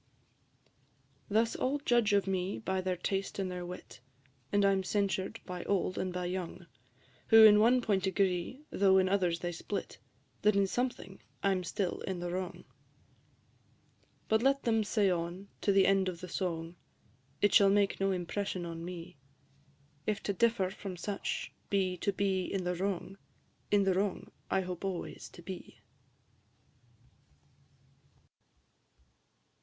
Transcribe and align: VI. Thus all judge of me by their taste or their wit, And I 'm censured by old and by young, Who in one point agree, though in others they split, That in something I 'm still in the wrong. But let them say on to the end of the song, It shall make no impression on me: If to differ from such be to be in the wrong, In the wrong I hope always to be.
VI. 1.27 1.33
Thus 1.35 1.55
all 1.55 1.77
judge 1.77 2.11
of 2.11 2.25
me 2.25 2.57
by 2.57 2.81
their 2.81 2.95
taste 2.97 3.37
or 3.39 3.43
their 3.43 3.63
wit, 3.63 3.99
And 4.51 4.65
I 4.65 4.71
'm 4.71 4.81
censured 4.83 5.39
by 5.45 5.63
old 5.65 5.99
and 5.99 6.11
by 6.11 6.25
young, 6.25 6.65
Who 7.27 7.43
in 7.43 7.59
one 7.59 7.81
point 7.81 8.07
agree, 8.07 8.61
though 8.71 8.97
in 8.97 9.07
others 9.07 9.41
they 9.41 9.51
split, 9.51 9.99
That 10.41 10.55
in 10.55 10.65
something 10.65 11.21
I 11.43 11.51
'm 11.51 11.63
still 11.63 12.01
in 12.07 12.19
the 12.19 12.31
wrong. 12.31 12.65
But 14.27 14.41
let 14.41 14.63
them 14.63 14.83
say 14.83 15.11
on 15.11 15.49
to 15.61 15.71
the 15.71 15.85
end 15.85 16.09
of 16.09 16.19
the 16.19 16.27
song, 16.27 16.77
It 17.39 17.53
shall 17.53 17.69
make 17.69 17.99
no 17.99 18.09
impression 18.09 18.65
on 18.65 18.83
me: 18.83 19.17
If 20.07 20.23
to 20.23 20.33
differ 20.33 20.71
from 20.71 20.97
such 20.97 21.51
be 21.69 21.95
to 21.97 22.11
be 22.11 22.45
in 22.51 22.63
the 22.63 22.73
wrong, 22.73 23.19
In 23.69 23.83
the 23.83 23.93
wrong 23.93 24.31
I 24.49 24.61
hope 24.61 24.83
always 24.83 25.29
to 25.29 25.43
be. 25.43 25.79